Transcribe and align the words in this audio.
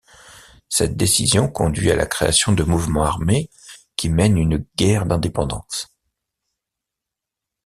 Cette 0.67 0.97
décision 0.97 1.47
conduit 1.47 1.91
à 1.91 1.95
la 1.95 2.07
création 2.07 2.53
de 2.53 2.63
mouvements 2.63 3.03
armés 3.03 3.51
qui 3.95 4.09
mènent 4.09 4.39
une 4.39 4.65
guerre 4.75 5.05
d'indépendance. 5.05 5.95